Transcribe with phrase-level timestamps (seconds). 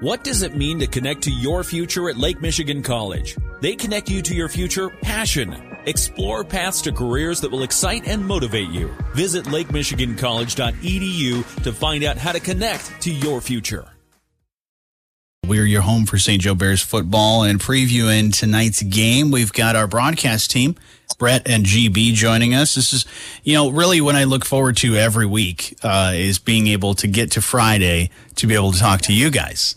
[0.00, 3.34] What does it mean to connect to your future at Lake Michigan College?
[3.62, 5.56] They connect you to your future passion.
[5.86, 8.94] Explore paths to careers that will excite and motivate you.
[9.14, 13.88] Visit lakemichigancollege.edu to find out how to connect to your future.
[15.46, 16.42] We're your home for St.
[16.42, 19.30] Joe Bears football and previewing tonight's game.
[19.30, 20.76] We've got our broadcast team,
[21.18, 22.74] Bret and GB, joining us.
[22.74, 23.06] This is,
[23.44, 27.06] you know, really what I look forward to every week uh, is being able to
[27.06, 29.76] get to Friday to be able to talk to you guys.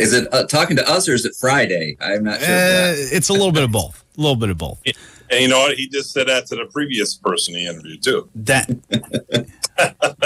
[0.00, 1.96] Is it uh, talking to us or is it Friday?
[2.00, 2.48] I'm not sure.
[2.48, 4.04] Uh, it's a little bit of both.
[4.16, 4.80] A little bit of both.
[5.30, 5.76] And you know what?
[5.76, 8.28] He just said that to the previous person he interviewed too.
[8.34, 8.68] That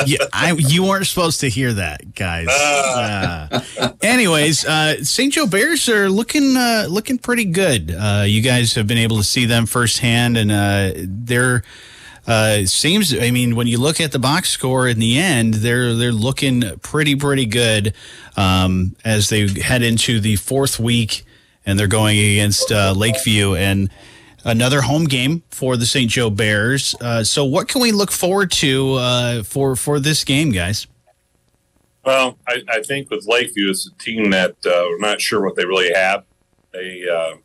[0.07, 2.49] yeah, I, you weren't supposed to hear that, guys.
[2.49, 3.61] Uh,
[4.03, 5.33] anyways, uh, St.
[5.33, 7.95] Joe Bears are looking uh, looking pretty good.
[7.95, 11.65] Uh, you guys have been able to see them firsthand, and uh, they're.
[12.27, 13.15] Uh, seems.
[13.15, 16.79] I mean, when you look at the box score in the end, they're they're looking
[16.81, 17.95] pretty pretty good
[18.37, 21.25] um, as they head into the fourth week,
[21.67, 23.91] and they're going against uh, Lakeview and
[24.45, 26.11] another home game for the St.
[26.11, 26.95] Joe Bears.
[27.01, 30.87] Uh, so, what can we look forward to uh, for for this game, guys?
[32.05, 35.57] Well, I, I think with Lakeview, it's a team that uh, we're not sure what
[35.57, 36.25] they really have.
[36.73, 37.37] They uh,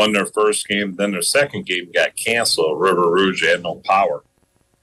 [0.00, 2.80] won their first game, then their second game got canceled.
[2.80, 4.24] River Rouge had no power,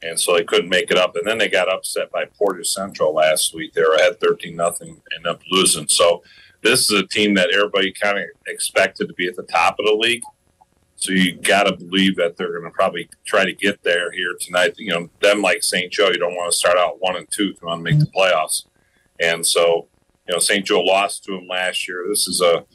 [0.04, 1.16] and so they couldn't make it up.
[1.16, 3.74] And then they got upset by Portage Central last week.
[3.74, 5.88] They were ahead thirteen nothing, ended up losing.
[5.88, 6.22] So
[6.62, 9.86] this is a team that everybody kind of expected to be at the top of
[9.86, 10.22] the league.
[10.96, 14.36] So you got to believe that they're going to probably try to get there here
[14.40, 14.74] tonight.
[14.78, 15.92] You know, them like St.
[15.92, 18.00] Joe, you don't want to start out one and two if you want to make
[18.00, 18.66] the playoffs.
[19.20, 19.88] And so,
[20.28, 20.66] you know, St.
[20.66, 22.06] Joe lost to them last year.
[22.10, 22.66] This is a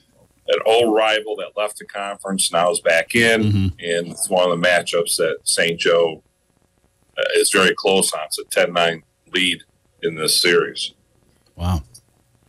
[0.48, 3.66] an old rival that left the conference now is back in, Mhm.
[3.78, 5.78] and it's one of the matchups that St.
[5.78, 6.22] Joe
[7.18, 8.20] uh, is very close on.
[8.26, 9.02] It's a 10-9
[9.34, 9.62] lead
[10.02, 10.92] in this series.
[11.56, 11.82] Wow.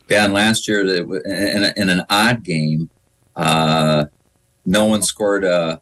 [0.09, 2.89] Yeah, and last year in, a- in an odd game,
[3.36, 4.05] uh,
[4.66, 5.81] no one scored a,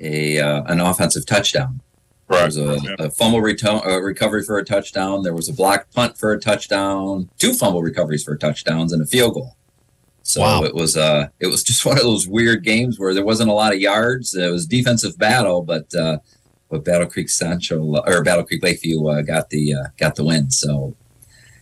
[0.00, 1.80] a uh, an offensive touchdown.
[2.28, 2.94] There was a, Yeah.
[2.98, 5.22] a fumble reto- uh, recovery for a touchdown.
[5.22, 7.30] There was a block punt for a touchdown.
[7.38, 9.56] Two fumble recoveries for touchdowns and a field goal.
[10.28, 10.62] So Wow.
[10.64, 13.54] it was uh it was just one of those weird games where there wasn't a
[13.54, 14.34] lot of yards.
[14.34, 16.18] It was defensive battle, but uh,
[16.70, 20.50] but Battle Creek Central or Battle Creek Lakeview uh, got the uh, got the win.
[20.50, 20.94] So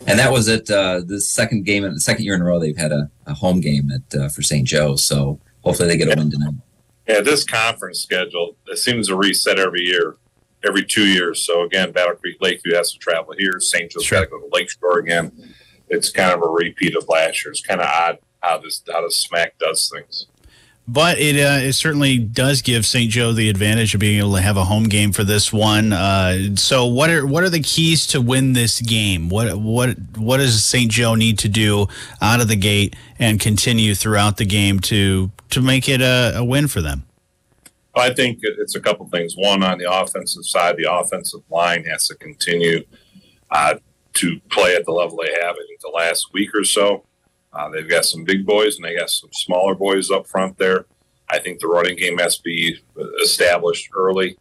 [0.06, 0.68] and that was it.
[0.70, 3.60] Uh, the second game, the second year in a row, they've had a, a home
[3.60, 4.66] game at uh, for St.
[4.66, 4.96] Joe.
[4.96, 6.54] So hopefully they get a win tonight.
[7.08, 10.16] Yeah, this conference schedule it seems to reset every year,
[10.66, 11.40] every two years.
[11.46, 13.60] So again, Battle Creek Lakeview has to travel here.
[13.60, 13.90] St.
[13.92, 14.18] Joe's Sure.
[14.18, 15.30] got to go to Lakeshore again.
[15.88, 17.52] It's kind of a repeat of last year.
[17.52, 20.26] It's kind of odd how this how the SMAC does things.
[20.88, 23.10] But it, uh, it certainly does give St.
[23.10, 25.92] Joe the advantage of being able to have a home game for this one.
[25.92, 29.28] Uh, so, what are what are the keys to win this game?
[29.28, 30.90] What what what does St.
[30.90, 31.88] Joe need to do
[32.22, 36.44] out of the gate and continue throughout the game to to make it a, a
[36.44, 37.04] win for them?
[37.96, 39.34] I think it's a couple things.
[39.36, 42.84] One, on the offensive side, the offensive line has to continue
[43.50, 43.78] uh,
[44.14, 45.56] to play at the level they have.
[45.56, 47.04] in the last week or so,
[47.52, 50.86] uh, they've got some big boys and they got some smaller boys up front there.
[51.28, 52.78] I think the running game has to be
[53.22, 54.36] established early.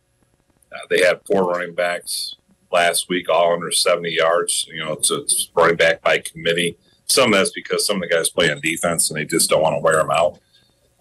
[0.71, 2.35] Uh, they had four running backs
[2.71, 4.67] last week, all under 70 yards.
[4.71, 6.77] You know, it's, it's running back by committee.
[7.05, 9.61] Some of that's because some of the guys play on defense and they just don't
[9.61, 10.39] want to wear them out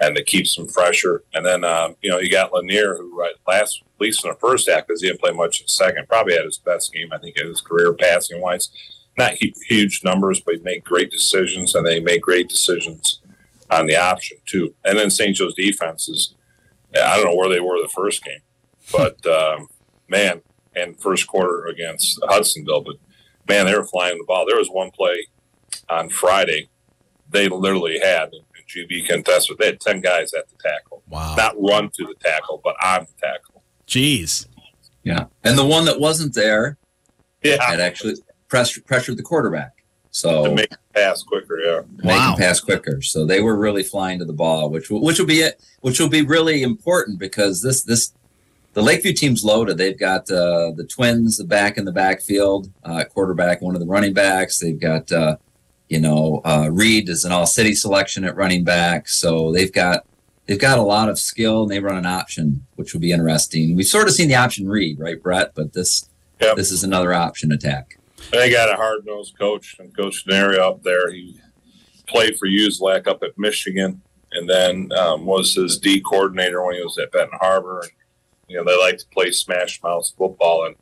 [0.01, 1.25] and it keeps them fresher.
[1.33, 4.37] And then um, you know you got Lanier, who right, last at least in the
[4.37, 7.09] first half, because he didn't play much in the second, probably had his best game
[7.13, 8.71] I think in his career passing wise.
[9.17, 9.35] Not
[9.69, 13.21] huge numbers, but make great decisions, and they make great decisions
[13.71, 14.75] on the option too.
[14.85, 15.37] And then St.
[15.37, 16.35] Joe's defense is
[16.97, 18.41] I don't know where they were the first game,
[18.93, 19.69] but um,
[20.09, 20.43] man,
[20.75, 22.97] and first quarter against Hudsonville, but
[23.49, 24.47] man, they were flying the ball.
[24.47, 25.27] There was one play
[25.89, 26.69] on Friday
[27.31, 31.03] they literally had, and GB can attest with, they had 10 guys at the tackle.
[31.09, 31.35] Wow.
[31.37, 33.65] Not run to the tackle, but on the tackle.
[33.89, 34.47] Jeez.
[35.03, 36.79] Yeah, and the one that wasn't there
[37.43, 37.63] Yeah.
[37.63, 38.15] had actually
[38.55, 39.73] press, pressured the quarterback.
[40.13, 41.81] So To make the pass quicker, yeah.
[41.97, 42.33] make Wow.
[42.35, 43.03] him pass quicker.
[43.03, 45.99] So they were really flying to the ball, which will, which will be it, which
[45.99, 48.13] will be really important because this this
[48.75, 49.77] the Lakeview team's loaded.
[49.79, 54.13] They've got uh, the twins back in the backfield, uh, quarterback, one of the running
[54.15, 54.59] backs.
[54.61, 55.37] They've got uh,
[55.89, 59.09] you know uh, Reed is an all city selection at running back.
[59.09, 60.07] So they've got
[60.47, 63.75] they've got a lot of skill and they run an option, which will be interesting.
[63.75, 65.55] We've sort of seen the option read, right, Bret?
[65.57, 66.09] But this
[66.41, 66.57] Yep.
[66.57, 67.99] this is another option attack.
[68.33, 71.13] They got a hard nosed coach and Coach Denario up there.
[71.13, 71.41] He
[72.07, 76.83] played for Uzelac up at Michigan and then um, was his D coordinator when he
[76.83, 77.81] was at Benton Harbor.
[77.81, 77.91] And,
[78.49, 80.67] you know, they like to play smash mouth football.
[80.67, 80.75] And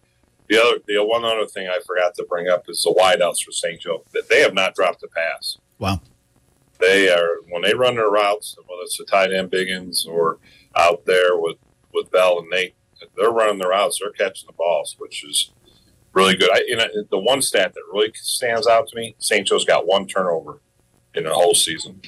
[0.49, 3.53] the other, the one other thing I forgot to bring up is the wideouts for
[3.53, 3.81] St.
[3.81, 4.05] Joe.
[4.13, 5.59] That They have not dropped a pass.
[5.79, 6.01] Wow.
[6.81, 10.39] They are when they run their routes, whether it's the tight end Biggins or
[10.77, 11.57] out there with
[11.95, 12.75] with Bell and Nate,
[13.17, 14.01] they're running their routes.
[14.01, 15.53] They're catching the balls, which is
[16.13, 16.51] really good.
[16.53, 19.47] I, know, the one stat that really stands out to me: St.
[19.47, 20.61] Joe's got one turnover
[21.15, 22.01] in the whole season.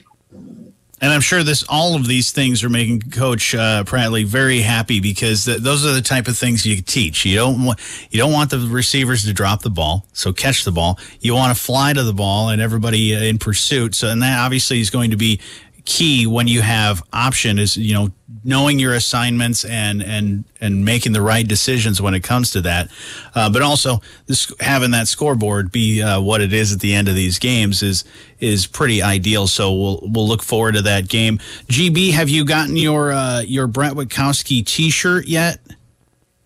[1.01, 5.01] And I'm sure this all of these things are making Coach uh, Pratley very happy
[5.01, 7.27] because th- those are the type of things you teach.
[7.27, 7.81] You don't want
[8.11, 10.99] you don't want the receivers to drop the ball, so catch the ball.
[11.21, 13.95] You want to fly to the ball and everybody uh, in pursuit.
[13.95, 15.41] So and that obviously is going to be
[15.85, 18.09] key when you have option is you know
[18.45, 22.89] knowing your assignments and and and making the right decisions when it comes to that
[23.35, 27.09] uh, but also this having that scoreboard be uh, what it is at the end
[27.09, 28.05] of these games is
[28.41, 31.39] is pretty ideal so we'll we'll look forward to that game
[31.69, 35.59] gb have you gotten your uh, your bret witkowski t-shirt yet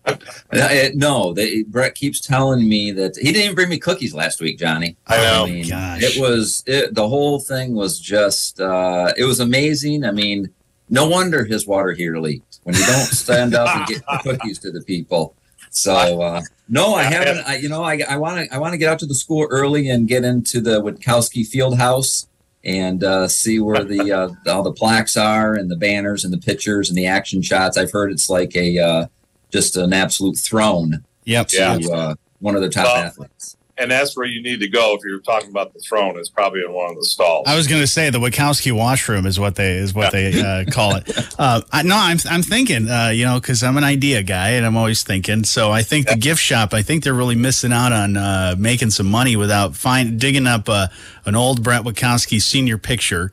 [0.05, 4.41] uh, no, they, Bret keeps telling me that he didn't even bring me cookies last
[4.41, 4.97] week, Jonny.
[5.05, 5.43] I know.
[5.43, 10.03] I mean, it was it, the whole thing was just uh, it was amazing.
[10.03, 10.49] I mean,
[10.89, 14.59] no wonder his water heater leaked when you don't stand up and get the cookies
[14.59, 15.35] to the people.
[15.71, 17.47] So uh, no, I haven't.
[17.47, 19.89] I, you know, I want to I want to get out to the school early
[19.89, 22.27] and get into the Witkowski Field House
[22.63, 26.37] and uh, see where the uh, all the plaques are and the banners and the
[26.37, 27.77] pictures and the action shots.
[27.77, 29.07] I've heard it's like a uh,
[29.51, 31.03] just an absolute throne.
[31.25, 31.47] Yep.
[31.49, 31.95] To, yeah.
[31.95, 33.57] Uh, one of the top well, athletes.
[33.79, 36.19] And that's where you need to go if you're talking about the throne.
[36.19, 37.47] It's probably in one of the stalls.
[37.47, 40.65] I was going to say the Wachowski washroom is what they is what they uh,
[40.71, 41.09] call it.
[41.39, 44.65] Uh, I, no, I'm I'm thinking, uh, you know, because I'm an idea guy and
[44.65, 45.45] I'm always thinking.
[45.45, 46.73] So I think the gift shop.
[46.73, 50.67] I think they're really missing out on uh, making some money without find digging up
[50.67, 50.87] uh,
[51.23, 53.31] an old Bret Witkowski senior picture.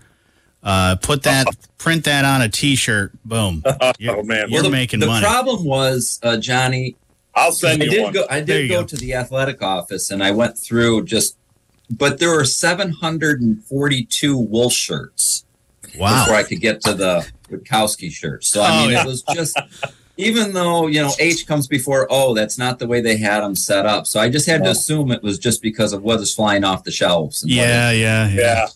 [0.63, 1.47] Uh, put that,
[1.79, 3.13] print that on a T-shirt.
[3.25, 3.63] Boom.
[3.99, 5.21] You're, oh man, you're well, the, making the money.
[5.21, 6.97] The problem was, uh, Jonny.
[7.37, 8.13] I'll send you I did one.
[8.13, 11.37] Go, I did go, go, to the athletic office and I went through just,
[11.91, 15.45] but there were 742 wool shirts.
[15.99, 16.25] Wow.
[16.25, 18.49] Before I could get to the Witkowski shirts.
[18.49, 19.03] So I oh, mean, oh, yeah.
[19.03, 19.59] it was just.
[20.19, 23.55] Even though you know H comes before O, that's not the way they had them
[23.55, 24.07] set up.
[24.07, 26.85] So I just had to assume it was just because of what was flying off
[26.85, 27.45] the shelves.
[27.47, 28.67] Yeah, yeah, yeah, yeah.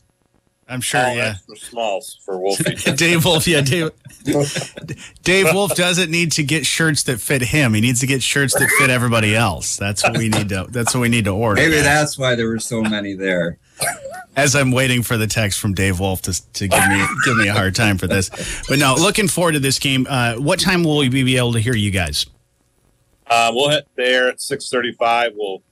[0.70, 1.00] I'm sure.
[1.05, 2.75] Oh, yeah, for smalls for Wolfie.
[2.94, 3.49] Dave Wolf.
[3.49, 3.90] Yeah, Dave.
[5.25, 7.75] Dave Wolf doesn't need to get shirts that fit him.
[7.75, 9.76] He needs to get shirts that fit everybody else.
[9.76, 10.67] That's what we need to.
[10.70, 11.61] That's what we need to order.
[11.61, 13.58] Maybe that's why there were so many there.
[14.37, 17.49] As I'm waiting for the text from Dave Wolf to, to give me give me
[17.49, 18.31] a hard time for this,
[18.69, 20.06] but no, looking forward to this game.
[20.08, 22.26] Uh, what time will we be able to hear you guys?
[23.26, 25.32] Uh, we'll hit there at six thirty-five.
[25.34, 25.62] We'll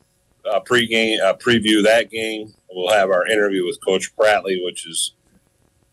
[0.51, 5.13] uh, pregame uh, preview that game we'll have our interview with Coach Pratley, which is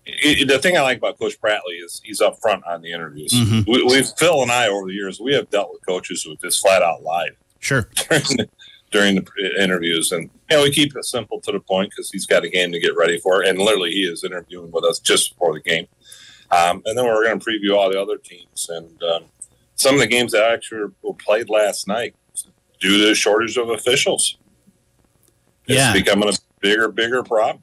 [0.05, 3.31] it, the thing I like about Coach Pratley is he's up front on the interviews.
[3.31, 3.71] Mm-hmm.
[3.71, 6.61] We, we've Phil and I over the years we have dealt with coaches who just
[6.61, 7.31] flat out lied.
[7.59, 7.89] Sure.
[8.09, 8.49] During the,
[8.91, 12.25] during the interviews, and you know we keep it simple to the point because he's
[12.25, 15.31] got a game to get ready for, and literally he is interviewing with us just
[15.31, 15.87] before the game.
[16.51, 19.23] Um, and then we're going to preview all the other teams and um,
[19.75, 22.15] some of the games that actually were played last night
[22.79, 24.37] due to the shortage of officials.
[25.67, 25.91] It's yeah.
[25.91, 26.33] becoming a
[26.65, 27.61] bigger, bigger problem.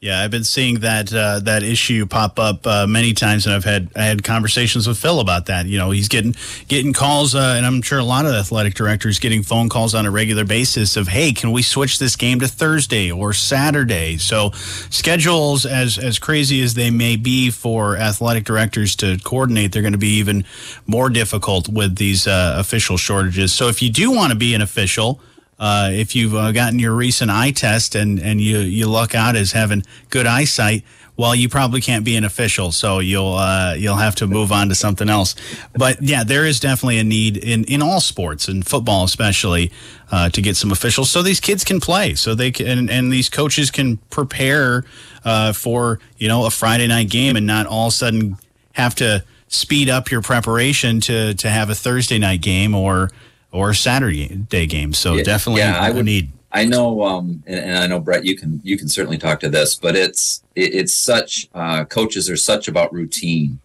[0.00, 3.64] Yeah, I've been seeing that uh, that issue pop up uh, many times, and I've
[3.64, 5.64] had I had conversations with Phil about that.
[5.64, 6.36] You know, he's getting
[6.68, 10.04] getting calls, uh, and I'm sure a lot of athletic directors getting phone calls on
[10.04, 14.50] a regular basis of, "Hey, can we switch this game to Thursday or Saturday?" So,
[14.90, 19.92] schedules, as as crazy as they may be for athletic directors to coordinate, they're going
[19.92, 20.44] to be even
[20.86, 23.54] more difficult with these uh, official shortages.
[23.54, 25.18] So, if you do want to be an official
[25.58, 29.36] uh, if you've uh, gotten your recent eye test and, and you, you luck out
[29.36, 30.82] as having good eyesight,
[31.16, 34.68] well, you probably can't be an official, so you'll uh, you'll have to move on
[34.68, 35.36] to something else.
[35.72, 39.70] But yeah, there is definitely a need in, in all sports and football especially
[40.10, 43.12] uh, to get some officials so these kids can play, so they can and, and
[43.12, 44.84] these coaches can prepare
[45.24, 48.36] uh, for you know a Friday night game and not all of a sudden
[48.72, 53.10] have to speed up your preparation to to have a Thursday night game or
[53.54, 54.98] or Saturday day games.
[54.98, 56.32] So yeah, definitely, yeah, I would need.
[56.50, 59.48] I know, um, and, and, I know Bret, you can you can certainly talk to
[59.48, 63.60] this, but it's it, it's such uh, coaches are such about routine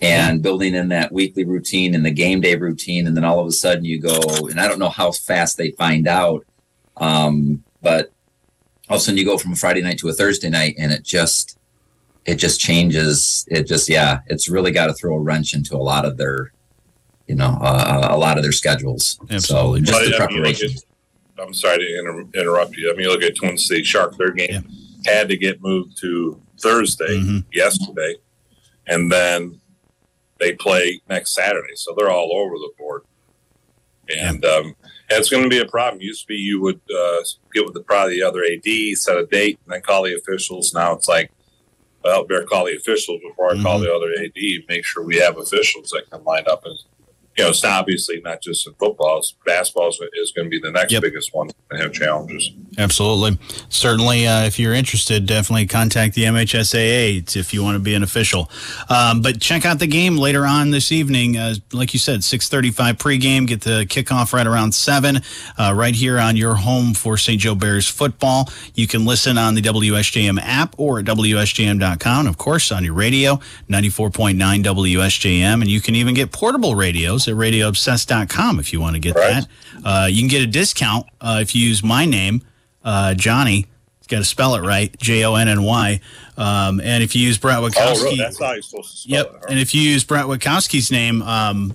[0.00, 3.46] and building in that weekly routine and the game day routine, and then all of
[3.46, 6.44] a sudden you go, and I don't know how fast they find out,
[6.96, 8.12] um, but
[8.88, 10.92] all of a sudden you go from a Friday night to a Thursday night, and
[10.92, 11.56] it just
[12.26, 13.46] it just changes.
[13.48, 16.52] It just yeah, it's really got to throw a wrench into a lot of their
[17.26, 19.18] you know uh, a lot of their schedules.
[19.30, 19.84] Absolutely.
[19.84, 20.70] So just but, the preparation.
[20.70, 22.92] I mean, I'm sorry to inter- interrupt you.
[22.92, 24.16] I mean, look at Twin City Shark.
[24.16, 24.64] Their game
[25.04, 25.12] yeah.
[25.12, 27.38] had to get moved to Thursday mm-hmm.
[27.52, 28.16] yesterday,
[28.86, 29.60] and then
[30.40, 31.74] they play next Saturday.
[31.74, 33.02] So they're all over the board.
[34.08, 34.50] And yeah.
[34.50, 34.76] um,
[35.10, 36.00] And it's going to be a problem.
[36.00, 37.18] Used to be you would uh,
[37.52, 40.74] get with the probably the other AD, set a date, and then call the officials.
[40.74, 41.30] Now it's like,
[42.02, 43.84] well, better call the officials before I call Mhm.
[43.84, 44.64] the other AD.
[44.68, 46.64] Make sure we have officials that can line up.
[46.66, 46.78] And
[47.36, 49.18] you know, it's obviously not just in football.
[49.18, 51.02] It's basketball is, going to be the next Yep.
[51.02, 52.50] biggest one and have challenges.
[52.78, 53.38] Absolutely.
[53.68, 58.02] Certainly, uh, if you're interested, definitely contact the MHSAA if you want to be an
[58.02, 58.50] official.
[58.88, 61.36] Um, but check out the game later on this evening.
[61.36, 63.46] Uh, like you said, 635 pregame.
[63.46, 65.20] Get the kickoff right around 7,
[65.58, 67.40] uh, right here on your home for St.
[67.40, 68.48] Joe Bears football.
[68.74, 72.26] You can listen on the WSJM app or at WSJM.com.
[72.26, 73.36] Of course, on your radio,
[73.68, 75.60] 94.9 WSJM.
[75.60, 79.44] And you can even get portable radios at RadioObsessed.com if you want to get Right.
[79.44, 79.84] that.
[79.84, 82.42] Uh, you can get a discount uh, if you use my name,
[82.84, 83.66] uh, Jonny.
[84.06, 85.98] Got to spell it right, J O N N Y.
[86.36, 87.70] Um, and if you use Bret Oh,
[88.02, 88.18] really?
[88.18, 89.26] That's how you're supposed to spell yep.
[89.26, 89.28] it.
[89.32, 89.50] all right.
[89.50, 91.74] And if you use Bret Witkowski's name, um,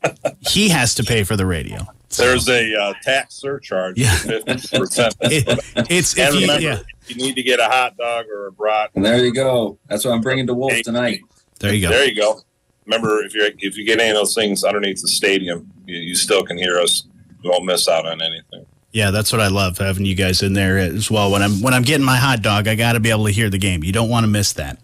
[0.40, 1.86] he has to pay for the radio.
[2.10, 4.12] So There's a uh, tax surcharge Yeah.
[4.12, 5.12] of 50%.
[5.22, 6.78] it, it's if and you, remember, yeah.
[7.00, 9.78] if you need to get a hot dog or a brat, And there you go.
[9.88, 11.20] That's what I'm bringing to Wolf tonight.
[11.60, 11.88] There you go.
[11.88, 12.42] There you go.
[12.90, 16.14] Remember, if you if you get any of those things underneath the stadium, you, you
[16.16, 17.04] still can hear us.
[17.40, 18.66] You won't miss out on anything.
[18.92, 21.30] Yeah, that's what I love having you guys in there as well.
[21.30, 23.48] When I'm when I'm getting my hot dog, I got to be able to hear
[23.48, 23.84] the game.
[23.84, 24.80] You don't want to miss that.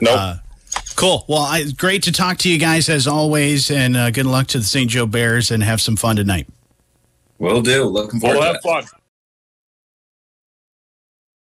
[0.00, 0.18] Nope.
[0.18, 0.36] Uh,
[0.96, 1.26] cool.
[1.28, 4.58] Well, I, great to talk to you guys as always, and uh, good luck to
[4.58, 4.88] the St.
[4.88, 6.48] Joe Bears, and have some fun tonight.
[7.38, 7.84] Will do.
[7.84, 8.62] Looking forward we'll to have it.
[8.62, 8.99] fun.